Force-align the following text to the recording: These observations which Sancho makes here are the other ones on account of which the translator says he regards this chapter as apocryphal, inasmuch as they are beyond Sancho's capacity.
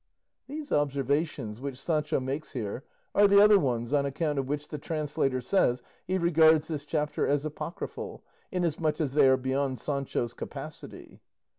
These 0.47 0.71
observations 0.71 1.61
which 1.61 1.79
Sancho 1.79 2.19
makes 2.19 2.53
here 2.53 2.83
are 3.13 3.27
the 3.27 3.39
other 3.39 3.59
ones 3.59 3.93
on 3.93 4.03
account 4.03 4.39
of 4.39 4.47
which 4.47 4.67
the 4.69 4.79
translator 4.79 5.41
says 5.41 5.83
he 6.07 6.17
regards 6.17 6.67
this 6.67 6.87
chapter 6.87 7.27
as 7.27 7.45
apocryphal, 7.45 8.23
inasmuch 8.51 8.99
as 8.99 9.13
they 9.13 9.29
are 9.29 9.37
beyond 9.37 9.77
Sancho's 9.79 10.33
capacity. 10.33 11.21